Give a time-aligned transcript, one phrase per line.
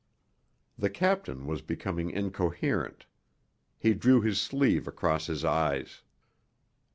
[0.79, 3.05] The captain was becoming incoherent.
[3.77, 6.01] He drew his sleeve across his eyes.